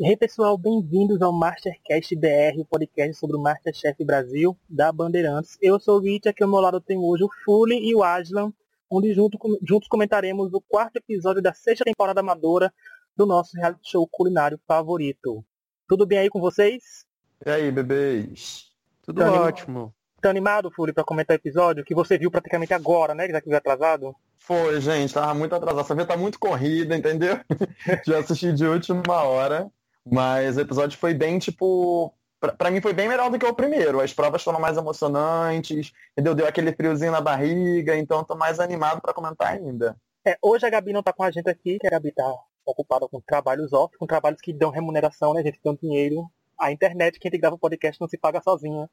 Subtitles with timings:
[0.00, 5.58] E aí pessoal, bem-vindos ao Mastercast BR, o podcast sobre o Masterchef Brasil da Bandeirantes.
[5.60, 8.52] Eu sou o Vit, aqui ao meu lado tem hoje o Fully e o Aslan,
[8.88, 12.72] onde junto, juntos comentaremos o quarto episódio da sexta temporada amadora
[13.16, 15.44] do nosso reality show culinário favorito.
[15.88, 17.04] Tudo bem aí com vocês?
[17.44, 18.70] E aí, bebês?
[19.02, 19.92] Tudo tá ótimo.
[20.20, 21.84] Tá animado, Fully, pra comentar o episódio?
[21.84, 23.26] Que você viu praticamente agora, né?
[23.28, 24.14] Já que veio atrasado?
[24.38, 25.80] Foi, gente, tava muito atrasado.
[25.80, 27.40] Essa vez tá muito corrida, entendeu?
[28.06, 29.68] Já assisti de última hora.
[30.10, 32.12] Mas o episódio foi bem, tipo.
[32.56, 34.00] Pra, mim foi bem melhor do que o primeiro.
[34.00, 36.36] As provas foram mais emocionantes, entendeu?
[36.36, 39.96] Deu aquele friozinho na barriga, então tô mais animado para comentar ainda.
[40.24, 42.32] É, hoje a Gabi não tá com a gente aqui, que a Gabi tá
[42.64, 45.40] ocupada com trabalhos off, com trabalhos que dão remuneração, né?
[45.40, 46.30] A gente tem dinheiro.
[46.58, 48.88] A internet, quem grava o podcast não se paga sozinha,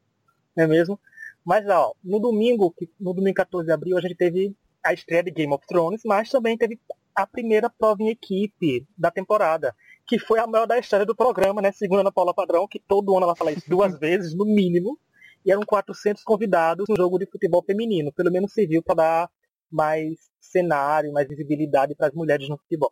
[0.56, 1.00] não é mesmo?
[1.44, 5.32] Mas ó, no domingo, no domingo 14 de abril, a gente teve a estreia de
[5.32, 6.80] Game of Thrones, mas também teve
[7.16, 9.76] a primeira prova em equipe da temporada
[10.08, 11.72] que foi a maior da história do programa, né?
[11.72, 15.00] Segundo a Ana Paula Padrão, que todo ano ela fala isso duas vezes, no mínimo.
[15.46, 18.12] E eram 400 convidados no jogo de futebol feminino.
[18.14, 19.30] Pelo menos serviu para dar
[19.72, 22.92] mais cenário, mais visibilidade para as mulheres no futebol.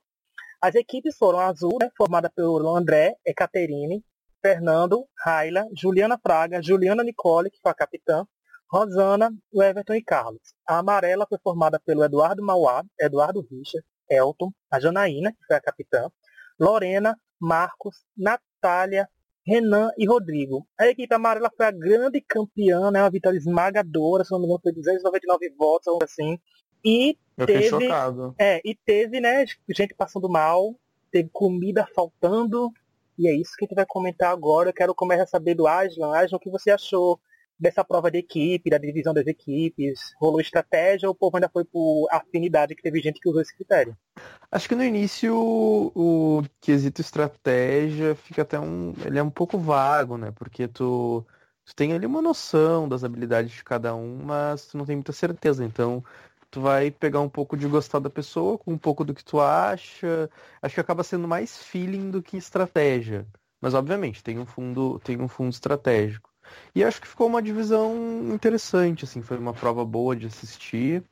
[0.62, 4.04] As equipes foram a Azul, né, formada pelo André, Ecaterine,
[4.42, 8.26] Fernando, Raila, Juliana Praga, Juliana Nicole, que foi a capitã,
[8.72, 10.42] Rosana, o Everton e Carlos.
[10.68, 15.62] A amarela foi formada pelo Eduardo Mauá, Eduardo Richard, Elton, a Janaína, que foi a
[15.62, 16.10] capitã,
[16.60, 19.08] Lorena, Marcos, Natália,
[19.46, 20.66] Renan e Rodrigo.
[20.80, 23.02] A equipe amarela foi a grande campeã, né?
[23.02, 26.40] Uma vitória esmagadora, se não me engano, foi 299 votos, algo assim.
[26.84, 28.36] E Eu teve, chocado.
[28.40, 30.76] É, e teve, né, gente passando mal,
[31.12, 32.72] teve comida faltando,
[33.18, 34.70] e é isso que a gente vai comentar agora.
[34.70, 36.16] Eu quero começar a saber do Aslan.
[36.16, 37.20] Aslan, o que você achou
[37.64, 40.00] dessa prova de equipe, da divisão das equipes?
[40.20, 43.56] Rolou estratégia ou o povo ainda foi por afinidade que teve gente que usou esse
[43.56, 43.98] critério?
[44.52, 48.94] Acho que no início o, o quesito estratégia fica até um.
[49.06, 50.32] ele é um pouco vago, né?
[50.32, 51.26] Porque tu,
[51.66, 55.14] tu tem ali uma noção das habilidades de cada um, mas tu não tem muita
[55.14, 55.66] certeza.
[55.66, 56.04] Então
[56.52, 59.40] tu vai pegar um pouco de gostar da pessoa, com um pouco do que tu
[59.40, 60.30] acha.
[60.62, 63.26] Acho que acaba sendo mais feeling do que estratégia.
[63.62, 66.33] Mas obviamente tem um fundo, tem um fundo estratégico.
[66.76, 67.96] E acho que ficou uma divisão
[68.34, 71.04] interessante, assim, foi uma prova boa de assistir.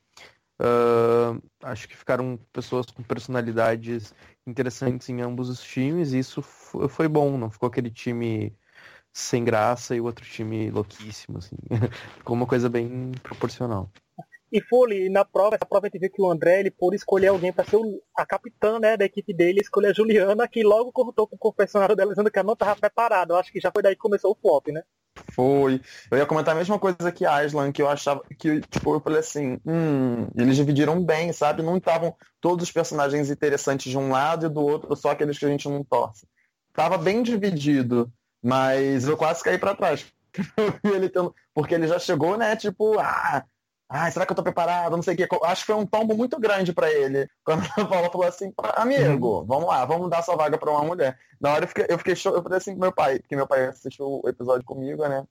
[0.59, 4.13] Uh, acho que ficaram pessoas com personalidades
[4.46, 8.56] interessantes em ambos os times, e isso foi bom, não ficou aquele time
[9.13, 11.56] sem graça e o outro time louquíssimo, assim.
[12.19, 13.90] ficou uma coisa bem proporcional.
[14.52, 17.28] E Foley, na prova, essa prova a gente viu que o André, ele pôde escolher
[17.28, 20.91] alguém para ser o, a capitã né, da equipe dele, escolher a Juliana, que logo
[20.91, 23.34] cortou com o confessionário dela dizendo que ela não estava preparada.
[23.34, 24.84] Eu acho que já foi daí que começou o flop, né?
[25.34, 25.82] Foi.
[26.10, 29.20] Eu ia comentar a mesma coisa que Aslan, que eu achava que, tipo, eu falei
[29.20, 31.62] assim, hum, eles dividiram bem, sabe?
[31.62, 35.46] Não estavam todos os personagens interessantes de um lado e do outro, só aqueles que
[35.46, 36.26] a gente não torce.
[36.74, 38.12] Tava bem dividido,
[38.42, 40.06] mas eu quase caí para trás.
[40.84, 41.36] ele tendo...
[41.54, 43.44] Porque ele já chegou, né, tipo, ah,
[43.94, 44.96] ah, será que eu tô preparado?
[44.96, 45.28] Não sei o que.
[45.44, 47.29] Acho que foi um tombo muito grande para ele.
[47.44, 49.46] Quando a Paula falou assim, amigo, uhum.
[49.46, 51.19] vamos lá, vamos dar sua vaga para uma mulher.
[51.41, 53.46] Na hora eu fiquei, eu fiquei show, eu falei assim com meu pai, porque meu
[53.46, 55.25] pai assistiu o episódio comigo, né?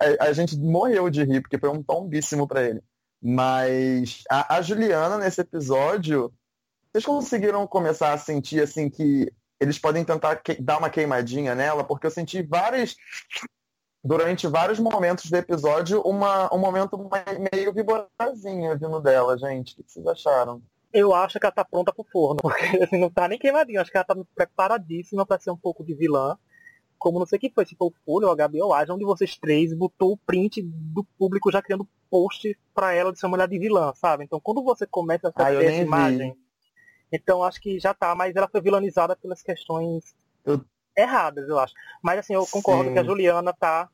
[0.00, 2.80] A, a gente morreu de rir, porque foi um tombíssimo para ele.
[3.20, 6.32] Mas a, a, Juliana, nesse episódio,
[6.92, 11.82] vocês conseguiram começar a sentir assim que eles podem tentar que, dar uma queimadinha nela?
[11.82, 12.94] Porque eu senti várias
[14.04, 16.98] durante vários momentos do episódio, uma, um momento
[17.52, 19.72] meio viborazinha vindo dela, gente.
[19.72, 20.62] O que vocês acharam?
[20.92, 23.80] Eu acho que ela tá pronta pro forno, porque assim, não tá nem queimadinha.
[23.80, 26.36] Acho que ela tá preparadíssima para ser um pouco de vilã.
[26.98, 29.04] Como não sei quem foi, se foi o Folha ou a Gabi ou um de
[29.04, 33.30] vocês três botou o print do público já criando post para ela de ser uma
[33.30, 34.24] mulher de vilã, sabe?
[34.24, 36.38] Então quando você começa a ah, ter essa imagem, vi.
[37.12, 40.14] então acho que já tá, mas ela foi vilanizada pelas questões
[40.46, 40.64] eu...
[40.96, 41.74] erradas, eu acho.
[42.02, 42.94] Mas assim, eu concordo Sim.
[42.94, 43.90] que a Juliana tá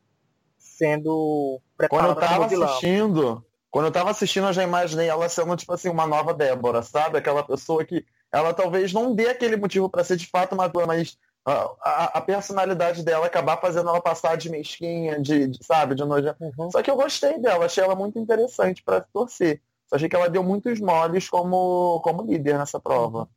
[0.60, 5.56] sendo preparada Quando eu tava assistindo, quando eu tava assistindo, eu já imaginei ela sendo,
[5.56, 7.18] tipo assim, uma nova Débora, sabe?
[7.18, 11.18] Aquela pessoa que ela talvez não dê aquele motivo para ser de fato uma mas
[11.44, 16.04] a, a, a, personalidade dela acabar fazendo ela passar de mesquinha, de, de sabe, de
[16.04, 16.36] noja.
[16.38, 16.70] Uhum.
[16.70, 19.60] Só que eu gostei dela, achei ela muito interessante para torcer.
[19.88, 23.28] Só achei que ela deu muitos moles como, como líder nessa prova.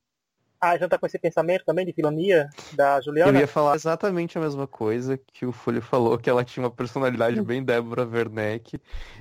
[0.63, 3.37] Ah, já tá com esse pensamento também de filonia da Juliana?
[3.37, 6.71] Eu ia falar exatamente a mesma coisa que o Folha falou, que ela tinha uma
[6.71, 8.79] personalidade bem Débora Werneck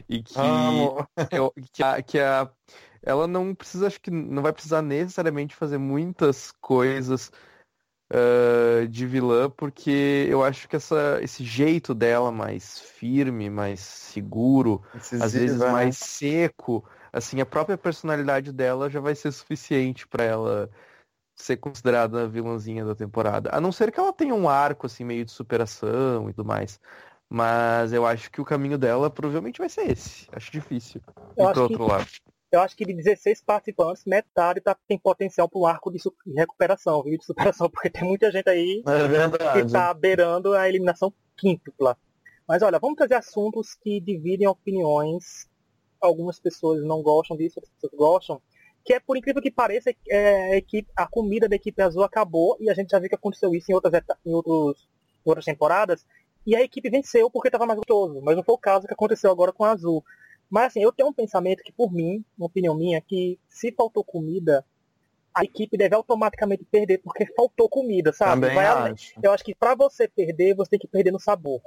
[0.08, 0.38] e que,
[1.32, 2.48] eu, que, a, que a,
[3.02, 7.32] ela não precisa, acho que não vai precisar necessariamente fazer muitas coisas
[8.12, 14.80] uh, de vilã, porque eu acho que essa, esse jeito dela mais firme, mais seguro,
[14.94, 15.72] às vezes né?
[15.72, 20.70] mais seco, assim, a própria personalidade dela já vai ser suficiente para ela
[21.42, 23.50] ser considerada a vilãzinha da temporada.
[23.52, 26.80] A não ser que ela tenha um arco assim meio de superação e tudo mais.
[27.28, 30.28] Mas eu acho que o caminho dela provavelmente vai ser esse.
[30.32, 31.00] Acho difícil.
[31.36, 32.06] Eu acho outro que, lado.
[32.52, 36.34] Eu acho que de 16 participantes, metade tá, tem potencial para um arco de, de,
[36.34, 37.16] recuperação, viu?
[37.16, 41.96] De superação, porque tem muita gente aí é que tá beirando a eliminação quíntupla.
[42.46, 45.48] Mas olha, vamos trazer assuntos que dividem opiniões.
[46.00, 48.42] Algumas pessoas não gostam disso, outras pessoas gostam
[48.84, 52.56] que é por incrível que pareça, é, a, equipe, a comida da equipe azul acabou
[52.60, 54.88] e a gente já viu que aconteceu isso em outras, em outros,
[55.24, 56.04] em outras temporadas.
[56.46, 59.30] E a equipe venceu porque estava mais gostoso, mas não foi o caso que aconteceu
[59.30, 60.04] agora com a azul.
[60.50, 64.04] Mas assim, eu tenho um pensamento que, por mim, uma opinião minha, que se faltou
[64.04, 64.64] comida,
[65.34, 68.48] a equipe deve automaticamente perder porque faltou comida, sabe?
[68.48, 69.14] Também acho.
[69.22, 71.60] Eu acho que para você perder, você tem que perder no sabor.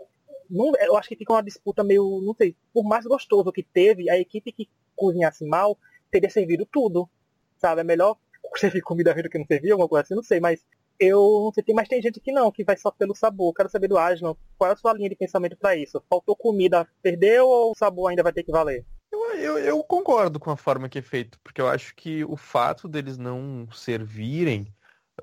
[0.49, 4.09] Não, eu acho que fica uma disputa meio, não sei, por mais gostoso que teve,
[4.09, 5.77] a equipe que cozinhasse mal
[6.11, 7.09] teria servido tudo,
[7.57, 7.81] sabe?
[7.81, 8.17] É melhor
[8.57, 10.65] servir comida do que não servir, alguma coisa assim, não sei, mas
[10.99, 13.53] eu não sei, mas tem gente que não, que vai só pelo sabor.
[13.53, 16.01] Quero saber do Aslan, qual é a sua linha de pensamento para isso?
[16.09, 18.85] Faltou comida, perdeu ou o sabor ainda vai ter que valer?
[19.11, 22.35] Eu, eu, eu, concordo com a forma que é feito, porque eu acho que o
[22.35, 24.73] fato deles não servirem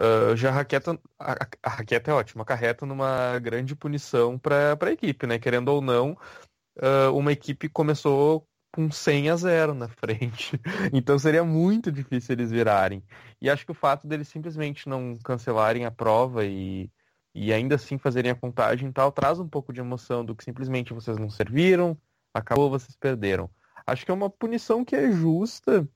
[0.00, 0.99] uh, já raqueta.
[1.19, 5.38] A, a, raqueta é ótima, acarreta numa grande punição para a equipe, né?
[5.38, 6.17] Querendo ou não,
[6.78, 10.58] uh, uma equipe começou com 100 a 0 na frente.
[10.92, 13.02] Então seria muito difícil eles virarem.
[13.40, 16.90] E acho que o fato deles simplesmente não cancelarem a prova e,
[17.34, 20.44] e ainda assim fazerem a contagem e tal, traz um pouco de emoção do que
[20.44, 21.96] simplesmente vocês não serviram,
[22.32, 23.50] acabou, vocês perderam.
[23.86, 25.86] Acho que é uma punição que é justa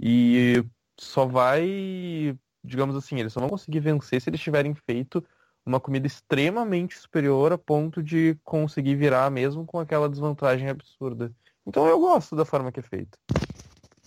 [0.00, 0.64] e
[0.98, 5.24] só vai, digamos assim, eles só vão conseguir vencer se eles tiverem feito
[5.66, 11.32] uma comida extremamente superior a ponto de conseguir virar mesmo com aquela desvantagem absurda.
[11.66, 13.18] Então eu gosto da forma que é feito.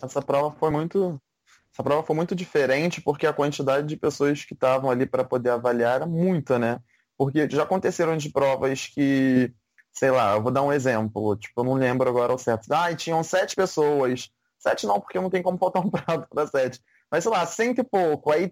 [0.01, 1.19] Essa prova foi muito.
[1.73, 5.51] Essa prova foi muito diferente porque a quantidade de pessoas que estavam ali para poder
[5.51, 6.79] avaliar era muita, né?
[7.17, 9.51] Porque já aconteceram de provas que,
[9.91, 12.71] sei lá, eu vou dar um exemplo, tipo, eu não lembro agora o certo.
[12.71, 14.29] Ah, tinham sete pessoas.
[14.59, 16.81] Sete não, porque não tem como faltar um prato para sete.
[17.11, 18.31] Mas sei lá, cento e pouco.
[18.31, 18.51] Aí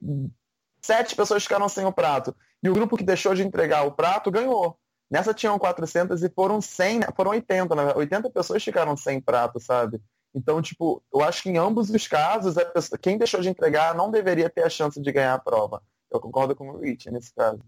[0.82, 2.36] sete pessoas ficaram sem o prato.
[2.62, 4.78] E o grupo que deixou de entregar o prato ganhou.
[5.10, 7.94] Nessa tinham 400 e foram 100, foram 80, né?
[7.96, 10.02] 80 pessoas ficaram sem prato, sabe?
[10.34, 14.12] Então, tipo, eu acho que em ambos os casos, pessoa, quem deixou de entregar não
[14.12, 15.82] deveria ter a chance de ganhar a prova.
[16.12, 17.64] Eu concordo com o Rich nesse caso.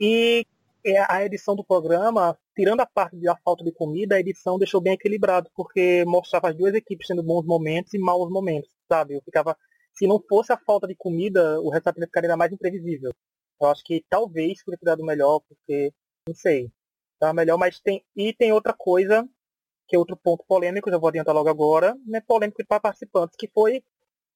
[0.00, 0.44] E
[1.08, 4.94] a edição do programa, tirando a parte da falta de comida, a edição deixou bem
[4.94, 9.14] equilibrado, porque mostrava as duas equipes tendo bons momentos e maus momentos, sabe?
[9.14, 9.56] Eu ficava.
[9.92, 13.12] Se não fosse a falta de comida, o resultado ficaria mais imprevisível.
[13.60, 15.92] Eu acho que talvez poderia ter dado melhor, porque,
[16.26, 16.70] não sei,
[17.18, 19.28] tá melhor, mas tem e tem outra coisa
[19.88, 23.48] que é outro ponto polêmico, já vou adiantar logo agora, né, polêmico para participantes, que
[23.48, 23.82] foi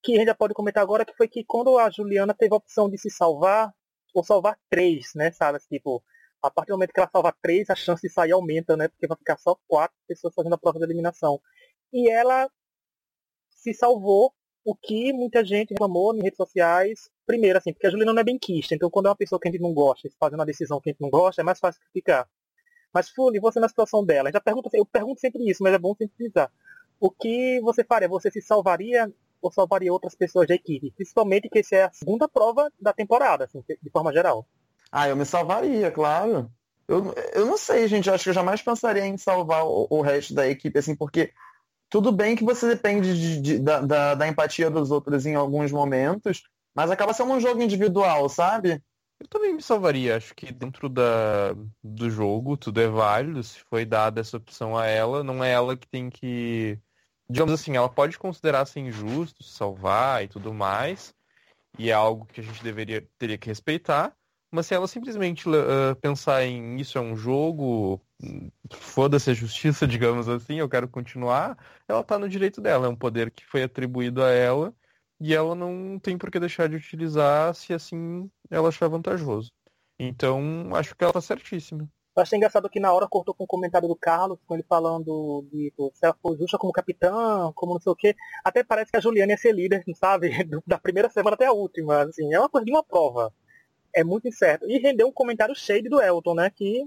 [0.02, 2.56] que a gente já pode comentar agora, que foi que quando a Juliana teve a
[2.56, 3.72] opção de se salvar,
[4.14, 6.02] ou salvar três, né, sabe, tipo,
[6.42, 9.06] a partir do momento que ela salva três, a chance de sair aumenta, né, porque
[9.06, 11.40] vai ficar só quatro pessoas fazendo a prova de eliminação.
[11.92, 12.48] E ela
[13.50, 14.32] se salvou,
[14.64, 18.24] o que muita gente reclamou em redes sociais, primeiro, assim, porque a Juliana não é
[18.24, 20.80] bem quista, então quando é uma pessoa que a gente não gosta, fazendo uma decisão
[20.80, 22.28] que a gente não gosta, é mais fácil criticar.
[22.92, 25.94] Mas, Fully, você na situação dela, já pergunta, eu pergunto sempre isso, mas é bom
[25.94, 26.30] sempre.
[27.00, 28.08] O que você faria?
[28.08, 30.92] Você se salvaria ou salvaria outras pessoas da equipe?
[30.92, 34.46] Principalmente que essa é a segunda prova da temporada, assim, de forma geral.
[34.90, 36.50] Ah, eu me salvaria, claro.
[36.86, 38.08] Eu, eu não sei, gente.
[38.08, 41.32] Eu acho que eu jamais pensaria em salvar o, o resto da equipe, assim, porque
[41.88, 45.70] tudo bem que você depende de, de, da, da, da, empatia dos outros em alguns
[45.70, 46.42] momentos,
[46.74, 48.82] mas acaba sendo um jogo individual, sabe?
[49.22, 50.16] Eu também me salvaria.
[50.16, 53.42] Acho que dentro da, do jogo tudo é válido.
[53.42, 56.78] Se foi dada essa opção a ela, não é ela que tem que.
[57.30, 61.14] Digamos assim, ela pode considerar ser injusto, salvar e tudo mais.
[61.78, 64.12] E é algo que a gente deveria teria que respeitar.
[64.50, 68.02] Mas se ela simplesmente uh, pensar em isso é um jogo,
[68.70, 71.56] foda-se a justiça, digamos assim, eu quero continuar,
[71.88, 72.86] ela tá no direito dela.
[72.86, 74.74] É um poder que foi atribuído a ela
[75.22, 79.52] e ela não tem por que deixar de utilizar se assim ela achar vantajoso.
[79.96, 81.88] Então, acho que ela tá certíssima.
[82.16, 85.46] Eu achei engraçado que na hora cortou com um comentário do Carlos, com ele falando
[85.52, 88.16] de se ela for justa como capitã, como não sei o quê.
[88.44, 90.30] Até parece que a Juliana ia ser líder, sabe?
[90.66, 92.02] Da primeira semana até a última.
[92.02, 93.32] Assim, é uma coisa de uma prova.
[93.94, 94.68] É muito incerto.
[94.68, 96.50] E rendeu um comentário cheio do Elton, né?
[96.50, 96.84] Que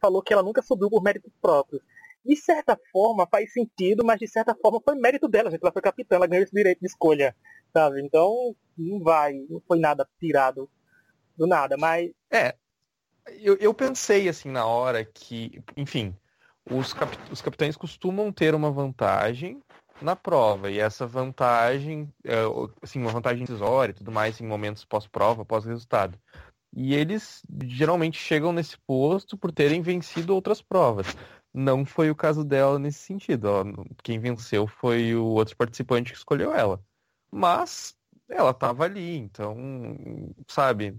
[0.00, 1.80] falou que ela nunca subiu por méritos próprios.
[2.24, 5.62] De certa forma faz sentido, mas de certa forma foi mérito dela, gente.
[5.62, 7.34] Ela foi capitã, ela ganhou esse direito de escolha
[7.72, 8.02] sabe?
[8.02, 10.68] Então, não vai, não foi nada tirado
[11.36, 12.10] do nada, mas.
[12.30, 12.54] É.
[13.40, 16.16] Eu, eu pensei assim na hora que, enfim,
[16.70, 19.62] os, cap, os capitães costumam ter uma vantagem
[20.00, 20.70] na prova.
[20.70, 22.36] E essa vantagem, é,
[22.82, 26.18] assim, uma vantagem decisória e tudo mais em momentos pós-prova, pós-resultado.
[26.74, 31.06] E eles geralmente chegam nesse posto por terem vencido outras provas.
[31.52, 33.46] Não foi o caso dela nesse sentido.
[33.46, 33.64] Ó.
[34.02, 36.80] Quem venceu foi o outro participante que escolheu ela.
[37.30, 37.96] Mas
[38.28, 39.56] ela estava ali, então,
[40.46, 40.96] sabe,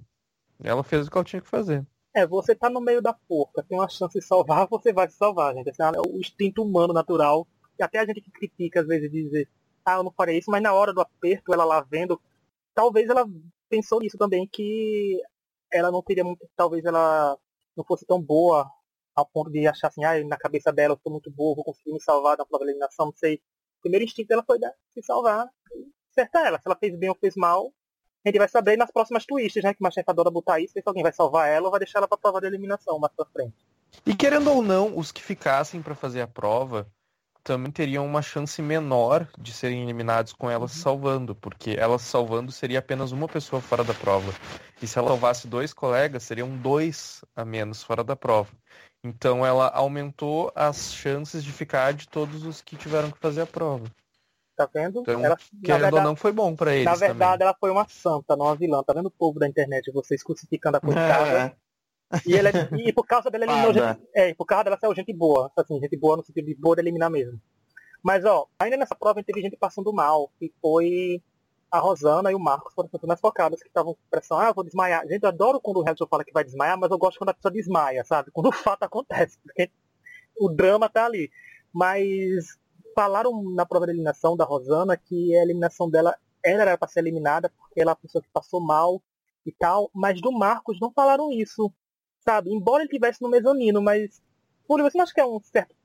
[0.64, 1.86] ela fez o que ela tinha que fazer.
[2.14, 5.16] É, você tá no meio da porca, tem uma chance de salvar, você vai se
[5.16, 5.70] salvar, gente.
[5.70, 7.48] Esse é o instinto humano natural.
[7.80, 9.48] E até a gente que critica às vezes dizer,
[9.86, 12.20] ah, eu não faria isso, mas na hora do aperto, ela lá vendo,
[12.74, 13.26] talvez ela
[13.70, 15.22] pensou nisso também, que
[15.72, 17.38] ela não teria muito, talvez ela
[17.78, 18.70] não fosse tão boa
[19.16, 21.94] ao ponto de achar assim, ah, na cabeça dela eu sou muito boa, vou conseguir
[21.94, 23.36] me salvar da de eliminação, não sei.
[23.78, 24.58] O primeiro instinto dela foi
[24.90, 25.48] se salvar
[26.20, 26.58] acertar ela.
[26.58, 27.72] Se ela fez bem ou fez mal,
[28.26, 29.74] a gente vai saber nas próximas twists, né?
[29.74, 32.18] Que mais adora botar isso, se alguém vai salvar ela ou vai deixar ela pra
[32.18, 33.56] prova de eliminação mais pra frente.
[34.06, 36.88] E querendo ou não, os que ficassem para fazer a prova
[37.44, 40.68] também teriam uma chance menor de serem eliminados com ela uhum.
[40.68, 44.32] salvando, porque ela salvando seria apenas uma pessoa fora da prova.
[44.82, 48.52] E se ela salvasse dois colegas, seriam dois a menos fora da prova.
[49.04, 53.48] Então ela aumentou as chances de ficar de todos os que tiveram que fazer a
[53.48, 53.86] prova.
[54.60, 55.00] Tá vendo?
[55.00, 56.84] Então, ela, querendo verdade, ou não, foi bom para eles.
[56.84, 57.48] Na verdade, também.
[57.48, 58.84] ela foi uma santa, não uma vilã.
[58.84, 61.56] Tá vendo o povo da internet, vocês crucificando a coitada?
[62.12, 62.20] É.
[62.26, 64.02] E, ela, é, e por causa dela eliminou gente.
[64.14, 65.50] É, por causa dela ser gente boa.
[65.56, 67.40] Assim, gente boa no sentido de boa de eliminar mesmo.
[68.04, 71.24] Mas ó, ainda nessa prova teve gente passando mal, que foi
[71.72, 74.54] a Rosana e o Marcos foram as mais focadas, que estavam com pressão, ah, eu
[74.54, 75.08] vou desmaiar.
[75.08, 77.34] Gente, eu adoro quando o Hamilton fala que vai desmaiar, mas eu gosto quando a
[77.34, 78.30] pessoa desmaia, sabe?
[78.32, 79.72] Quando o fato acontece, porque
[80.38, 81.32] o drama tá ali.
[81.72, 82.58] Mas
[83.02, 87.00] falaram na prova de eliminação da Rosana que a eliminação dela ela era para ser
[87.00, 89.02] eliminada porque ela é a pessoa que passou mal
[89.46, 91.72] e tal, mas do Marcos não falaram isso
[92.30, 92.54] sabe?
[92.54, 94.22] Embora ele tivesse no mezanino, mas.
[94.68, 95.76] Por você não acha que é um certo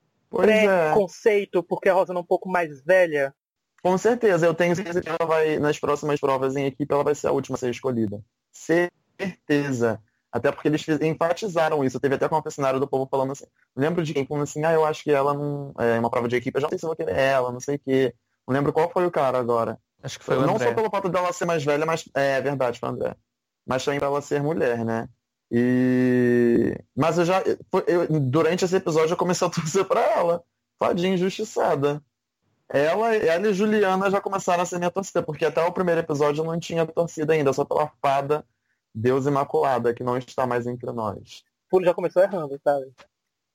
[0.43, 0.91] é.
[0.91, 1.63] preconceito, é.
[1.63, 3.35] porque a Rosana é um pouco mais velha?
[3.83, 7.15] Com certeza, eu tenho certeza que ela vai, nas próximas provas em equipe, ela vai
[7.15, 8.23] ser a última a ser escolhida.
[8.51, 10.03] Certeza.
[10.35, 12.01] Até porque eles enfatizaram isso.
[12.01, 13.45] Teve até confessionário do povo falando assim.
[13.77, 15.73] Lembro de quem falando assim, ah, eu acho que ela não.
[15.79, 17.61] É uma prova de equipe, eu já não sei se eu vou querer ela, não
[17.61, 18.13] sei o quê.
[18.45, 19.79] Não lembro qual foi o cara agora.
[20.03, 20.67] Acho que foi o Não André.
[20.67, 22.09] só pelo fato dela ser mais velha, mas.
[22.13, 23.15] É verdade, foi o André.
[23.65, 25.09] Mas também pra ela ser mulher, né?
[25.53, 26.77] E...
[26.97, 27.41] Mas eu já.
[27.87, 30.43] Eu, durante esse episódio eu comecei a torcer pra ela.
[30.81, 32.03] Fadinha injustiçada.
[32.69, 36.41] Ela, ela e Juliana já começaram a ser minha torcida, porque até o primeiro episódio
[36.43, 38.45] eu não tinha torcida ainda, só pela fada
[38.95, 41.45] Deus Imaculada, que não está mais entre nós.
[41.69, 42.93] Pulo já começou errando, sabe?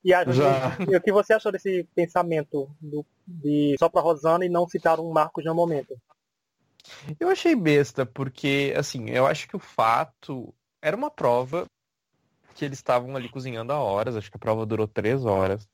[0.03, 0.77] E a, já.
[0.87, 4.99] E, o que você achou desse pensamento do, de só pra Rosana e não citar
[4.99, 5.97] um Marcos no momento?
[7.19, 10.53] Eu achei besta, porque, assim, eu acho que o fato.
[10.81, 11.65] Era uma prova
[12.55, 15.67] que eles estavam ali cozinhando há horas, acho que a prova durou três horas.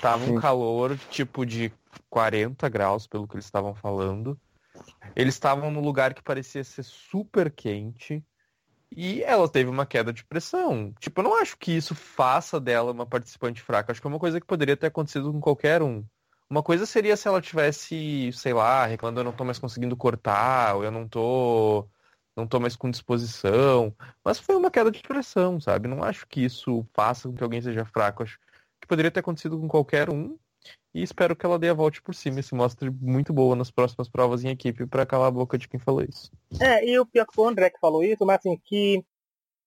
[0.00, 1.72] Tava um calor tipo de
[2.08, 4.38] 40 graus, pelo que eles estavam falando.
[5.14, 8.24] Eles estavam num lugar que parecia ser super quente.
[8.96, 10.92] E ela teve uma queda de pressão.
[11.00, 13.90] Tipo, eu não acho que isso faça dela uma participante fraca.
[13.90, 16.04] Acho que é uma coisa que poderia ter acontecido com qualquer um.
[16.48, 20.76] Uma coisa seria se ela tivesse, sei lá, reclamando eu não tô mais conseguindo cortar,
[20.76, 21.88] ou eu não tô
[22.36, 23.94] não tô mais com disposição.
[24.24, 25.88] Mas foi uma queda de pressão, sabe?
[25.88, 28.22] Não acho que isso faça com que alguém seja fraco.
[28.22, 28.38] Acho
[28.80, 30.38] que poderia ter acontecido com qualquer um.
[30.94, 33.70] E espero que ela dê a volta por cima e se mostre muito boa nas
[33.70, 36.30] próximas provas em equipe para calar a boca de quem falou isso.
[36.60, 39.04] É, e o pior que foi o André que falou isso, mas assim, que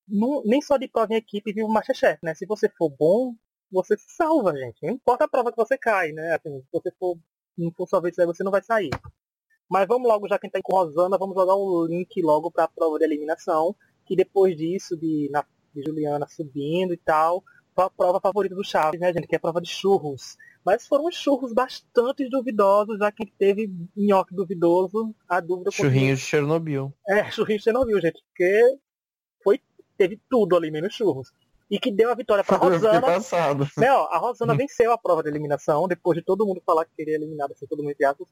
[0.08, 2.34] não, nem só de prova em equipe vive o Masterchef, né?
[2.34, 3.36] Se você for bom,
[3.70, 4.78] você se salva, gente.
[4.82, 6.36] Não importa a prova que você cai, né?
[6.36, 7.18] Assim, se você for,
[7.58, 8.90] não for sua vez, você não vai sair.
[9.70, 12.50] Mas vamos logo, já que a gente tá com Rosana, vamos jogar um link logo
[12.50, 13.76] para a prova de eliminação.
[14.06, 17.44] Que depois disso, de, na, de Juliana subindo e tal,
[17.86, 19.28] a prova favorita do Chaves, né, gente?
[19.28, 20.38] Que é a prova de churros.
[20.66, 25.72] Mas foram churros bastante duvidosos, já que teve nhoque duvidoso, a dúvida...
[25.72, 26.94] Churrinho de Chernobyl.
[27.08, 28.22] É, churrinho de Chernobyl, gente.
[28.24, 28.78] Porque
[29.44, 29.62] foi,
[29.98, 31.32] teve tudo ali, menos churros.
[31.70, 33.02] E que deu a vitória pra Rosana.
[33.02, 33.68] Passado.
[33.78, 36.96] Né, ó, a Rosana venceu a prova de eliminação, depois de todo mundo falar que
[36.96, 38.28] seria eliminada, assim, todo mundo entre aspas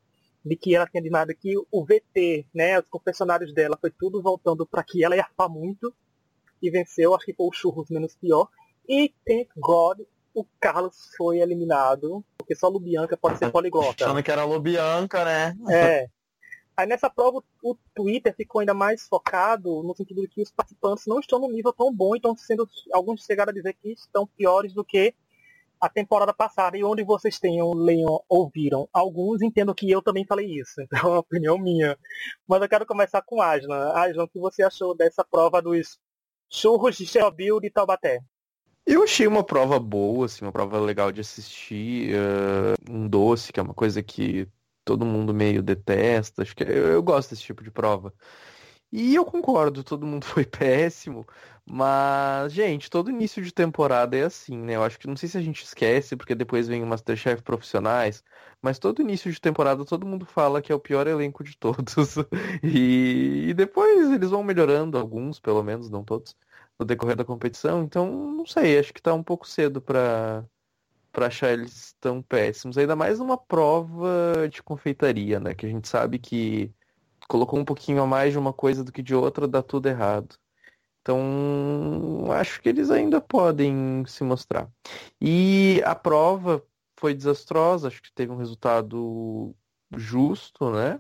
[0.46, 4.66] de que ela tinha demais que o VT, né, os confessionários dela foi tudo voltando
[4.66, 5.92] para que ela ia muito
[6.62, 8.48] e venceu, acho que foi o Churros menos pior.
[8.88, 10.01] E thank God,
[10.34, 14.06] o Carlos foi eliminado, porque só Lubianca pode ser poliglota.
[14.06, 15.56] Achando que era Lubianca, né?
[15.70, 16.08] É.
[16.77, 21.06] Aí nessa prova o Twitter ficou ainda mais focado no sentido de que os participantes
[21.08, 24.74] não estão no nível tão bom, então sendo alguns chegaram a dizer que estão piores
[24.74, 25.15] do que
[25.80, 30.48] a temporada passada e onde vocês tenham, leiam, ouviram alguns, entendo que eu também falei
[30.48, 31.98] isso, então é uma opinião minha.
[32.46, 33.92] Mas eu quero começar com Aslan.
[33.94, 35.98] Aslan, o que você achou dessa prova dos
[36.50, 38.22] churros de Chernobyl de Taubaté?
[38.86, 43.60] Eu achei uma prova boa, assim, uma prova legal de assistir, uh, um doce, que
[43.60, 44.48] é uma coisa que
[44.84, 46.44] todo mundo meio detesta.
[46.44, 48.13] Acho que eu, eu gosto desse tipo de prova.
[48.92, 51.25] E eu concordo, todo mundo foi péssimo.
[51.65, 54.75] Mas, gente, todo início de temporada é assim, né?
[54.75, 58.24] Eu acho que não sei se a gente esquece, porque depois vem o Masterchef profissionais,
[58.62, 61.96] mas todo início de temporada todo mundo fala que é o pior elenco de todos.
[62.63, 66.36] E, e depois eles vão melhorando, alguns, pelo menos, não todos,
[66.79, 67.84] no decorrer da competição.
[67.84, 70.46] Então, não sei, acho que tá um pouco cedo pra,
[71.12, 72.77] pra achar eles tão péssimos.
[72.77, 75.53] Ainda mais numa prova de confeitaria, né?
[75.55, 76.74] Que a gente sabe que
[77.27, 80.36] colocou um pouquinho a mais de uma coisa do que de outra, dá tudo errado.
[81.01, 84.67] Então, acho que eles ainda podem se mostrar.
[85.22, 86.65] E a prova
[86.98, 89.55] foi desastrosa, acho que teve um resultado
[89.96, 91.00] justo, né?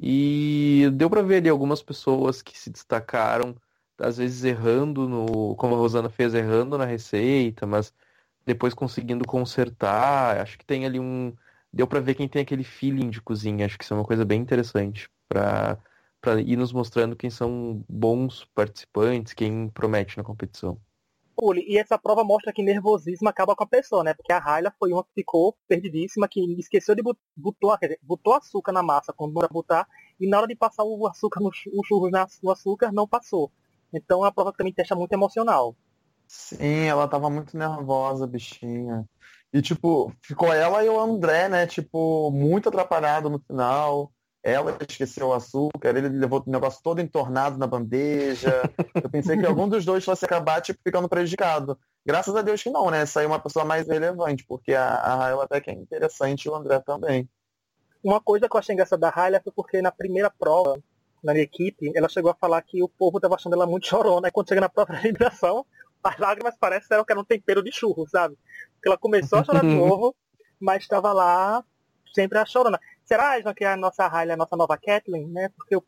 [0.00, 3.56] E deu para ver ali algumas pessoas que se destacaram,
[3.98, 7.92] às vezes errando no, como a Rosana fez, errando na receita, mas
[8.46, 10.40] depois conseguindo consertar.
[10.40, 11.34] Acho que tem ali um,
[11.72, 13.66] deu para ver quem tem aquele feeling de cozinha.
[13.66, 15.78] Acho que isso é uma coisa bem interessante para
[16.20, 20.76] para ir nos mostrando quem são bons participantes, quem promete na competição.
[21.68, 24.12] E essa prova mostra que nervosismo acaba com a pessoa, né?
[24.12, 27.02] Porque a Raila foi uma que ficou perdidíssima, que esqueceu de
[27.36, 29.86] botou, botou açúcar na massa quando não era botar,
[30.18, 32.10] e na hora de passar o açúcar no o churros
[32.42, 33.52] no açúcar, não passou.
[33.92, 35.74] Então é uma prova que também testa muito emocional.
[36.26, 39.04] Sim, ela tava muito nervosa, bichinha.
[39.52, 41.66] E tipo, ficou ela e o André, né?
[41.66, 44.12] Tipo, muito atrapalhado no final.
[44.42, 48.62] Ela esqueceu o açúcar, ele levou o negócio todo entornado na bandeja.
[48.94, 51.78] Eu pensei que algum dos dois fosse acabar, tipo, ficando prejudicado.
[52.06, 53.04] Graças a Deus que não, né?
[53.04, 56.54] Saiu uma pessoa mais relevante, porque a, a Raila até que é interessante e o
[56.54, 57.28] André também.
[58.02, 60.78] Uma coisa que eu achei engraçada da Raila foi porque na primeira prova,
[61.22, 64.28] na minha equipe, ela chegou a falar que o povo estava achando ela muito chorona.
[64.28, 65.64] E quando chega na de eliminação,
[66.02, 68.36] as lágrimas parecem que era um tempero de churro, sabe?
[68.74, 70.14] Porque ela começou a chorar de novo,
[70.60, 71.64] mas estava lá
[72.14, 72.80] sempre a chorona.
[73.04, 75.50] Será, que a nossa Riley é a nossa nova Kathleen, né?
[75.56, 75.78] Porque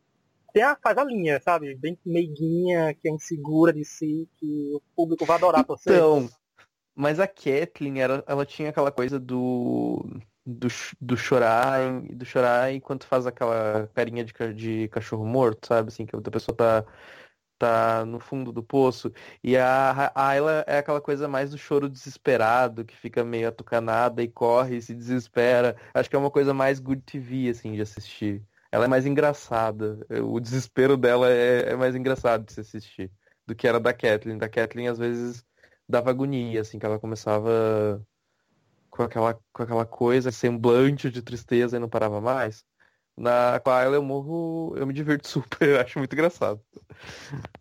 [0.52, 1.74] tem a, faz a linha, sabe?
[1.74, 5.90] Bem meiguinha, que é insegura de si, que o público vai adorar você.
[5.90, 6.28] Então,
[6.94, 10.04] mas a Kathleen, era, ela tinha aquela coisa do,
[10.50, 10.68] do,
[11.00, 15.88] do chorar, do chorar enquanto faz aquela carinha de, de cachorro morto, sabe?
[15.88, 16.84] Assim, que a outra pessoa tá
[17.60, 19.12] tá no fundo do poço.
[19.44, 24.28] E a Ayla é aquela coisa mais do choro desesperado, que fica meio atucanada e
[24.28, 25.76] corre e se desespera.
[25.94, 28.42] Acho que é uma coisa mais good TV, assim, de assistir.
[28.72, 29.98] Ela é mais engraçada.
[30.24, 33.10] O desespero dela é, é mais engraçado de se assistir
[33.46, 34.38] do que era da Kathleen.
[34.38, 35.44] Da Kathleen, às vezes,
[35.88, 38.02] dava agonia, assim, que ela começava
[39.00, 42.64] com aquela, com aquela coisa, semblante de tristeza e não parava mais.
[43.16, 46.60] Na qual eu morro, eu me divirto super, eu acho muito engraçado.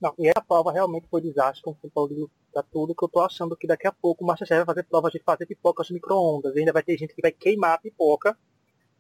[0.02, 3.22] Não, e essa prova realmente foi desastre, como você falou da tudo, que eu tô
[3.22, 6.56] achando que daqui a pouco o Masterchef vai fazer provas de fazer pipocas de micro-ondas.
[6.56, 8.38] Ainda vai ter gente que vai queimar a pipoca,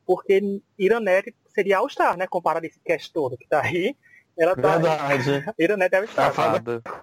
[0.06, 2.25] porque Iranete seria All-Star, né?
[2.28, 3.95] Comparado a esse cast todo que tá aí.
[4.38, 4.78] Ela tá.
[4.78, 5.45] Verdade.
[5.60, 6.32] Iranete deve estar.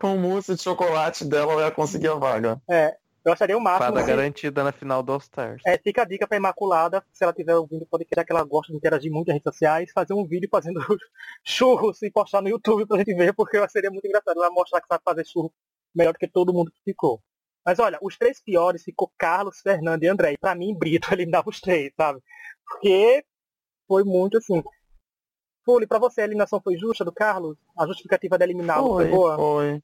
[0.01, 2.61] Com mousse de chocolate dela, ela ia conseguir a vaga.
[2.68, 2.96] É,
[3.27, 3.87] eu acharia o máximo.
[3.87, 4.07] Fada se...
[4.07, 5.61] garantida na final do All-Stars.
[5.67, 8.73] É, fica a dica pra Imaculada, se ela tiver ouvindo o podcast, que ela gosta
[8.73, 10.81] de interagir muito nas redes sociais, fazer um vídeo fazendo
[11.43, 14.87] churros e postar no YouTube pra gente ver, porque seria muito engraçado ela mostrar que
[14.87, 15.53] sabe fazer churro
[15.93, 17.21] melhor do que todo mundo que ficou.
[17.65, 20.35] Mas olha, os três piores ficou Carlos, Fernando e André.
[20.35, 22.21] E pra mim, Brito eliminava os três, sabe?
[22.65, 23.25] Porque
[23.89, 24.62] foi muito assim.
[25.65, 27.59] Fuli, pra você a eliminação foi justa do Carlos?
[27.77, 29.37] A justificativa de eliminá-lo foi, foi boa?
[29.37, 29.83] Foi.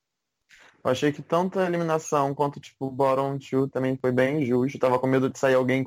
[0.84, 4.76] Eu achei que tanto a eliminação quanto, tipo, o bottom two também foi bem justo.
[4.76, 5.86] Eu tava com medo de sair alguém.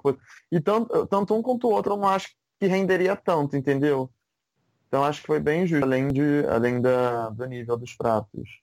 [0.52, 2.30] E tanto, tanto um quanto o outro eu não acho
[2.60, 4.10] que renderia tanto, entendeu?
[4.88, 8.62] Então acho que foi bem justo, além, de, além da, do nível dos pratos.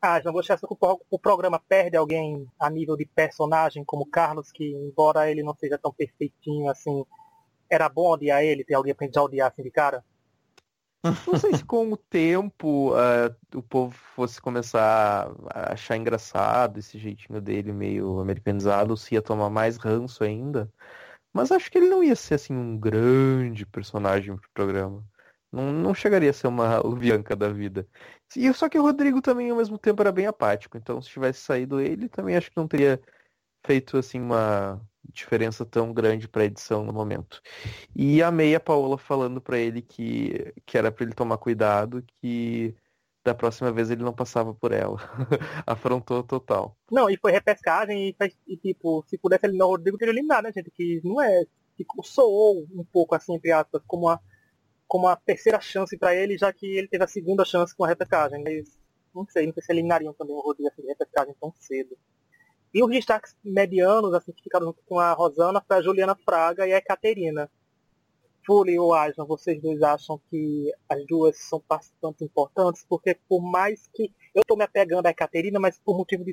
[0.00, 0.76] Ah, você acha que
[1.10, 5.76] o, programa perde alguém a nível de personagem, como Carlos, que embora ele não seja
[5.76, 7.04] tão perfeitinho assim,
[7.68, 8.64] era bom odiar ele?
[8.64, 10.04] Tem alguém pra gente odiar assim de cara?
[11.02, 16.98] Não sei se com o tempo uh, o povo fosse começar a achar engraçado esse
[16.98, 20.72] jeitinho dele meio americanizado, se ia tomar mais ranço ainda.
[21.32, 25.04] Mas acho que ele não ia ser assim um grande personagem pro programa.
[25.52, 27.86] Não, não chegaria a ser uma Lubianca da vida.
[28.36, 30.76] E só que o Rodrigo também ao mesmo tempo era bem apático.
[30.76, 33.00] Então se tivesse saído ele, também acho que não teria
[33.64, 34.80] feito assim uma
[35.12, 37.40] diferença tão grande para a edição no momento.
[37.94, 42.74] E amei a Paola falando para ele que, que era para ele tomar cuidado, que
[43.24, 44.98] da próxima vez ele não passava por ela.
[45.66, 46.76] Afrontou total.
[46.90, 48.16] Não, e foi repescagem e,
[48.46, 50.70] e tipo, se pudesse eliminar o Rodrigo, teria eliminado, né, gente?
[50.70, 51.44] Que não é.
[51.76, 54.18] Que soou um pouco assim, entre aspas, como a,
[54.86, 57.88] como a terceira chance para ele, já que ele teve a segunda chance com a
[57.88, 58.42] repescagem.
[58.42, 58.78] Mas
[59.14, 61.96] não sei, não sei se eliminariam também o Rodrigo assim, de repescagem tão cedo.
[62.72, 66.72] E os destaques medianos, assim, que ficaram com a Rosana, foi a Juliana Fraga e
[66.72, 67.50] a Caterina.
[68.46, 72.84] Fully ou Aslan, vocês dois acham que as duas são participantes importantes?
[72.88, 76.32] Porque por mais que eu tô me apegando à Caterina, mas por motivo de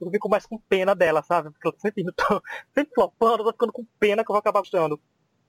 [0.00, 1.50] eu fico mais com pena dela, sabe?
[1.50, 2.42] Porque eu sempre, tô,
[2.74, 5.00] sempre flopando, eu tô ficando com pena que eu vou acabar gostando.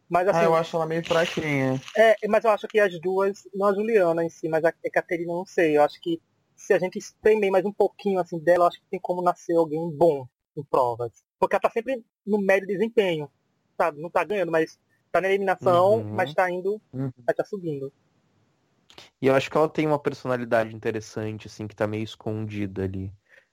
[0.08, 1.82] Mas, assim, ah, eu acho ela meio fraquinha.
[1.98, 5.34] É, mas eu acho que as duas, não a Juliana em si, mas a Caterina
[5.34, 5.76] não sei.
[5.76, 6.22] Eu acho que
[6.56, 9.56] se a gente espremer mais um pouquinho assim dela, eu acho que tem como nascer
[9.56, 11.12] alguém bom em provas.
[11.40, 13.30] Porque ela tá sempre no médio desempenho,
[13.78, 14.02] sabe?
[14.02, 14.80] Não tá ganhando, mas
[15.12, 16.14] tá na eliminação, uhum.
[16.14, 17.12] mas tá indo, uhum.
[17.26, 17.92] mas tá subindo.
[19.22, 23.12] E eu acho que ela tem uma personalidade interessante, assim, que tá meio escondida ali.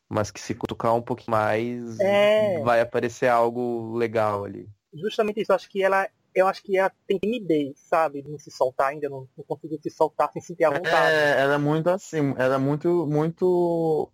[0.09, 2.61] Mas que se cutucar um pouquinho mais, é...
[2.61, 4.69] vai aparecer algo legal ali.
[4.93, 6.09] Justamente isso, eu acho que ela.
[6.35, 8.23] Eu acho que ela tem timidez, sabe?
[8.23, 11.15] De não se soltar ainda, não, não conseguiu se soltar sem sentir a é, vontade.
[11.15, 14.11] É, ela é muito assim, ela é muito, muito.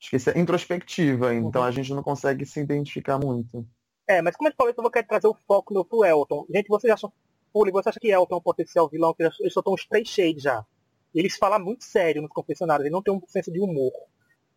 [0.00, 1.68] Esqueci, é introspectiva, então uhum.
[1.68, 3.66] a gente não consegue se identificar muito.
[4.06, 6.46] É, mas como eu falei, eu vou querer trazer o foco no pro Elton.
[6.52, 7.12] Gente, vocês acham.
[7.52, 9.14] Puli, você acha que Elton é um potencial vilão?
[9.14, 10.64] Que eles só estão uns três shades já.
[11.14, 13.92] Eles falam muito sério nos confessionários, ele não tem um senso de humor.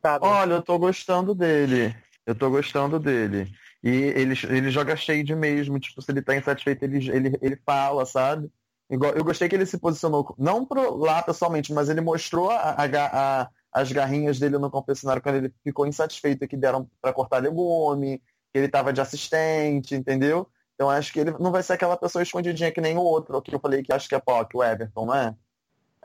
[0.02, 0.26] Sabe?
[0.26, 1.96] Olha, eu tô gostando dele.
[2.26, 3.52] Eu tô gostando dele.
[3.86, 8.04] E ele, ele joga shade mesmo, tipo, se ele tá insatisfeito, ele, ele, ele fala,
[8.04, 8.52] sabe?
[8.90, 13.42] Eu gostei que ele se posicionou, não pro, lá pessoalmente, mas ele mostrou a, a,
[13.44, 18.18] a, as garrinhas dele no confessionário quando ele ficou insatisfeito que deram para cortar legume,
[18.52, 20.50] que ele tava de assistente, entendeu?
[20.74, 23.54] Então acho que ele não vai ser aquela pessoa escondidinha que nem o outro, que
[23.54, 25.36] eu falei que acho que é POC, o Everton, não é?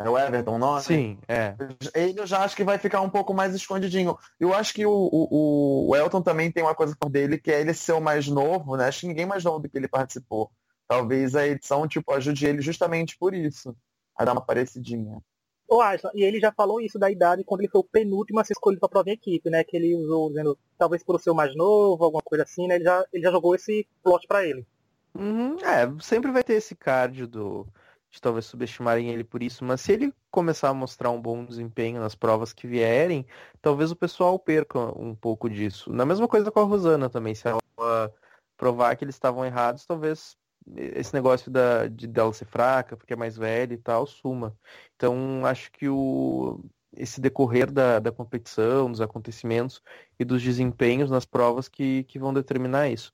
[0.03, 0.81] É o Everton, não?
[0.81, 1.55] Sim, é.
[1.95, 4.17] Ele eu já acho que vai ficar um pouco mais escondidinho.
[4.41, 7.75] Eu acho que o, o, o Elton também tem uma coisa dele, que é ele
[7.75, 8.87] ser o mais novo, né?
[8.87, 10.51] Acho que ninguém mais novo do que ele participou.
[10.89, 13.77] Talvez a edição, tipo, ajude ele justamente por isso.
[14.17, 15.21] A dar uma parecidinha.
[15.69, 18.45] Ô, Aslan, e ele já falou isso da idade quando ele foi o penúltimo a
[18.45, 19.63] ser escolhido para a própria equipe, né?
[19.63, 22.77] Que ele usou, dizendo, talvez por ser o mais novo, alguma coisa assim, né?
[22.77, 24.67] Ele já, ele já jogou esse plot para ele.
[25.15, 27.67] Uhum, é, sempre vai ter esse card do,
[28.11, 32.01] de talvez subestimarem ele por isso, mas se ele começar a mostrar um bom desempenho
[32.01, 33.25] nas provas que vierem,
[33.63, 35.93] talvez o pessoal perca um pouco disso.
[35.93, 37.61] Na mesma coisa com a Rosana também, se ela
[38.57, 40.37] provar que eles estavam errados, talvez
[40.77, 44.57] esse negócio da, de dela ser fraca, porque é mais velha e tal, suma.
[44.97, 46.63] Então, acho que o,
[46.97, 49.83] esse decorrer da, da competição, dos acontecimentos
[50.19, 53.13] e dos desempenhos nas provas que, que vão determinar isso.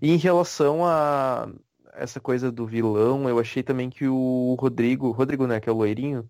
[0.00, 1.48] E em relação a
[1.96, 5.76] essa coisa do vilão, eu achei também que o Rodrigo, Rodrigo, né, que é o
[5.76, 6.28] loirinho,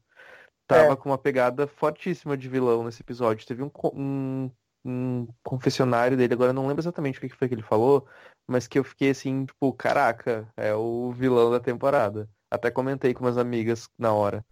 [0.67, 0.97] tava é.
[0.97, 3.47] com uma pegada fortíssima de vilão nesse episódio.
[3.47, 4.51] Teve um, um,
[4.85, 8.07] um confessionário dele, agora não lembro exatamente o que foi que ele falou,
[8.47, 12.29] mas que eu fiquei assim, tipo, caraca, é o vilão da temporada.
[12.51, 14.45] Até comentei com umas amigas na hora.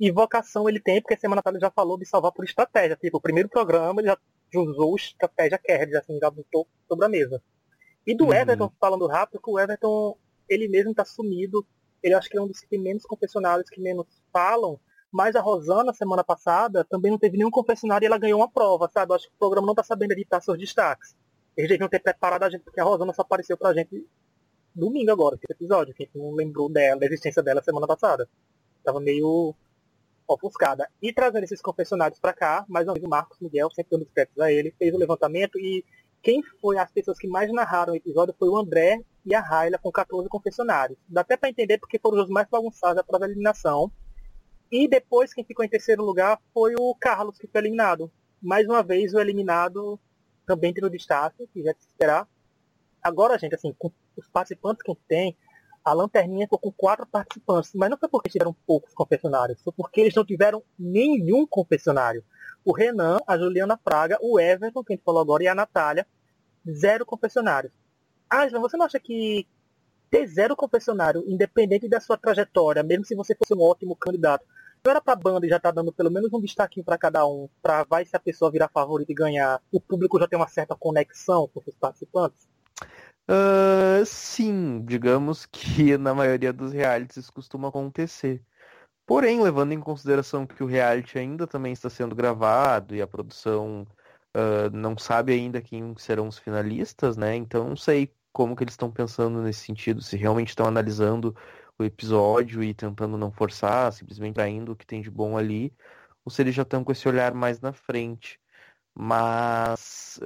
[0.00, 2.96] E vocação ele tem, porque semana passada ele já falou de salvar por estratégia.
[2.96, 4.18] Tipo, o primeiro programa ele já
[4.54, 7.42] usou estratégia Kerd, assim, já botou sobre a mesa.
[8.06, 8.32] E do uhum.
[8.32, 10.16] Everton, falando rápido, que o Everton,
[10.50, 11.64] ele mesmo tá sumido.
[12.02, 14.78] Ele acho que é um dos que tem menos confessionários, que menos falam.
[15.12, 18.88] Mas a Rosana, semana passada, também não teve nenhum confessionário e ela ganhou uma prova,
[18.92, 19.12] sabe?
[19.12, 21.16] Eu acho que o programa não tá sabendo editar seus destaques.
[21.56, 24.06] Eles deviam ter preparado a gente, porque a Rosana só apareceu pra gente
[24.74, 25.94] domingo agora, esse episódio.
[25.94, 28.28] Quem não lembrou dela, da existência dela semana passada.
[28.84, 29.54] Tava meio
[30.26, 30.88] ofuscada.
[31.02, 34.40] E trazendo esses confessionários para cá, mais uma vez o Marcos Miguel, sempre dando créditos
[34.40, 35.84] a ele, fez o levantamento e
[36.22, 39.78] quem foi as pessoas que mais narraram o episódio foi o André e a Raila
[39.78, 40.98] com 14 confessionários.
[41.08, 43.90] Dá até para entender porque foram os mais bagunçados da prova eliminação.
[44.70, 48.10] E depois quem ficou em terceiro lugar foi o Carlos, que foi eliminado.
[48.40, 49.98] Mais uma vez o eliminado
[50.46, 52.28] também tendo destaque, que já se esperar.
[53.02, 55.36] Agora, gente, assim, com os participantes que tem,
[55.84, 60.02] a lanterninha ficou com quatro participantes, mas não foi porque tiveram poucos confessionários, foi porque
[60.02, 62.22] eles não tiveram nenhum confessionário.
[62.64, 66.06] O Renan, a Juliana Fraga, o Everton, que a gente falou agora, e a Natália,
[66.68, 67.72] zero confessionários.
[68.28, 69.46] Aslan, você não acha que
[70.10, 74.44] ter zero confessionário, independente da sua trajetória, mesmo se você fosse um ótimo candidato,
[74.84, 77.48] não era pra banda e já tá dando pelo menos um destaquinho para cada um,
[77.62, 80.74] pra vai se a pessoa virar favorita e ganhar, o público já tem uma certa
[80.74, 82.48] conexão com os participantes?
[83.28, 88.42] Uh, sim, digamos que na maioria dos realities isso costuma acontecer.
[89.10, 93.84] Porém, levando em consideração que o reality ainda também está sendo gravado e a produção
[94.36, 97.34] uh, não sabe ainda quem serão os finalistas, né?
[97.34, 101.34] Então não sei como que eles estão pensando nesse sentido, se realmente estão analisando
[101.76, 105.74] o episódio e tentando não forçar, simplesmente traindo o que tem de bom ali,
[106.24, 108.38] ou se eles já estão com esse olhar mais na frente.
[108.94, 110.20] Mas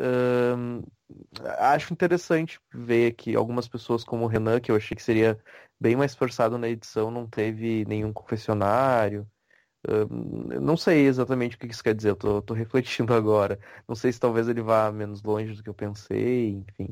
[1.58, 5.40] acho interessante ver que algumas pessoas como o Renan, que eu achei que seria
[5.84, 9.30] bem mais forçado na edição, não teve nenhum confessionário.
[10.62, 13.58] Não sei exatamente o que isso quer dizer, eu tô, tô refletindo agora.
[13.86, 16.88] Não sei se talvez ele vá menos longe do que eu pensei, enfim.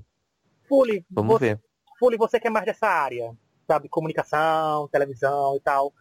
[0.68, 1.60] Fully, Vamos você, ver.
[1.98, 3.34] Fully, você que é mais dessa área,
[3.66, 5.94] sabe, comunicação, televisão e tal.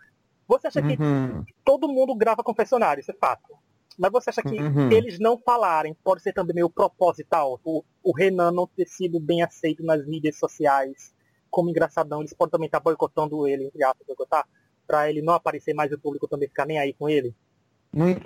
[0.45, 1.45] Você acha que Uhum.
[1.63, 3.57] todo mundo grava confessionário, isso é fato.
[3.97, 4.89] Mas você acha que Uhum.
[4.91, 7.57] eles não falarem pode ser também meio proposital?
[7.63, 11.13] O, o Renan não ter sido bem aceito nas mídias sociais
[11.51, 14.47] como engraçadão, eles podem também estar boicotando ele, entre aspas, boicotar,
[14.87, 17.35] pra ele não aparecer mais e o público também ficar nem aí com ele?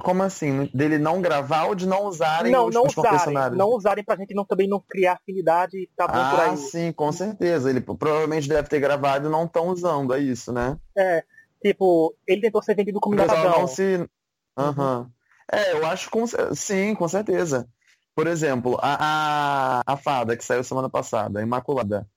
[0.03, 0.69] Como assim?
[0.73, 3.57] Dele não gravar ou de não usarem não, os, não os usarem, confessionários?
[3.57, 6.57] não usarem pra gente não, também não criar afinidade e tá bom por Ah, aí.
[6.57, 7.69] sim, com certeza.
[7.69, 10.77] Ele provavelmente deve ter gravado e não estão usando, é isso, né?
[10.95, 11.23] É,
[11.61, 13.61] tipo, ele tentou ser vendido como engraçadão.
[13.61, 14.07] não se.
[14.55, 15.09] Aham.
[15.51, 16.25] É, eu acho com...
[16.53, 17.67] sim, com certeza.
[18.15, 22.07] Por exemplo, a, a, a fada que saiu semana passada, a Imaculada.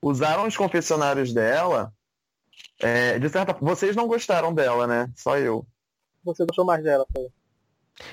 [0.00, 1.92] Usaram os confessionários dela.
[2.80, 5.10] é, de certa Vocês não gostaram dela, né?
[5.16, 5.66] Só eu.
[6.24, 7.28] Você gostou mais dela, foi?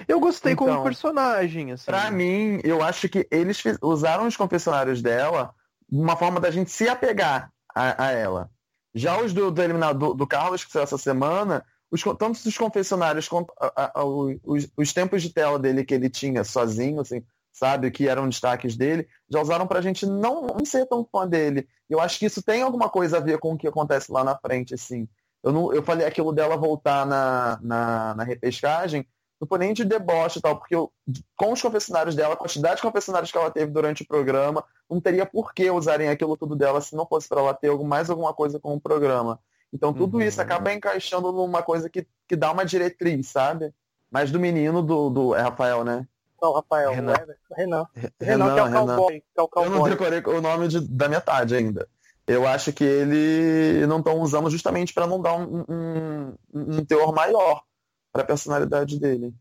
[0.08, 1.86] Eu gostei como Então, personagem, assim.
[1.86, 5.54] Pra mim, eu acho que eles usaram os confessionários dela
[5.91, 8.50] uma forma da gente se apegar a, a ela.
[8.95, 13.28] Já os do, do eliminador do Carlos, que saiu essa semana, os, tanto os confessionários
[13.28, 17.24] quanto a- a- os, os tempos de tela dele que ele tinha sozinho, assim,
[17.56, 21.68] sabe, que eram destaques dele, já usaram pra gente não, não ser tão fã dele.
[21.89, 24.38] Eu acho que isso tem alguma coisa a ver com o que acontece lá na
[24.38, 25.08] frente, assim.
[25.41, 29.08] Eu, não, eu falei aquilo dela voltar na, na, na repescagem,
[29.39, 30.91] não foi nem de deboche e tal, porque eu,
[31.38, 35.00] com os confessionários dela, a quantidade de confessionários que ela teve durante o programa, não
[35.00, 38.34] teria por que usarem aquilo tudo dela se não fosse para ela ter mais alguma
[38.34, 39.39] coisa com o programa.
[39.72, 40.24] Então tudo Uhum.
[40.24, 43.74] isso acaba encaixando numa coisa que, que dá uma diretriz, sabe?
[44.12, 46.06] Mas do menino, do, do é Rafael, né?
[46.41, 47.12] O Rafael, Renan.
[47.12, 47.88] o Everton, Renan.
[47.95, 49.89] Re- Renan, que é o cowboy, é o Eu não cowboy.
[49.89, 51.88] decorei o nome de- da metade ainda.
[52.28, 57.13] Eu acho que ele não estão usando justamente para não dar um, um, um teor
[57.13, 57.63] maior
[58.12, 59.34] para a personalidade dele.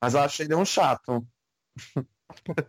[0.00, 1.26] Mas eu achei ele um chato.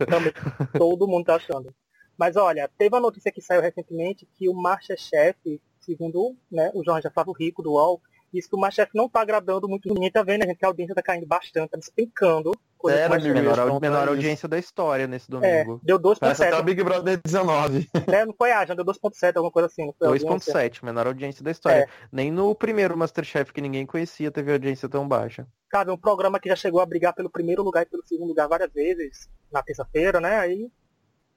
[0.09, 0.33] Também,
[0.77, 1.73] todo mundo tá achando.
[2.17, 7.09] Mas olha, teve uma notícia que saiu recentemente que o Masterchef, segundo né, o Jorge
[7.11, 8.01] Flávio Rico do UOL,
[8.33, 10.67] disse que o Masterchef não tá agradando muito ninguém, tá vendo, né, gente, que a
[10.67, 12.51] audiência tá caindo bastante, tá despencando.
[12.77, 13.33] Coisa amigo?
[13.33, 14.09] Menor, menor isso.
[14.09, 15.79] audiência da história nesse É, domingo.
[15.83, 17.89] deu Parece até o 2.7, Big Brother 19.
[18.07, 18.25] né?
[18.25, 19.85] Não foi a já deu 2.7, alguma coisa assim.
[19.87, 20.53] Não foi alguma coisa.
[20.53, 21.83] 2.7, menor audiência da história.
[21.83, 21.87] É.
[22.11, 25.47] Nem no primeiro Masterchef que ninguém conhecia teve audiência tão baixa.
[25.71, 28.47] Sabe, um programa que já chegou a brigar pelo primeiro lugar e pelo segundo lugar
[28.47, 30.37] várias vezes na terça-feira, né?
[30.37, 30.69] Aí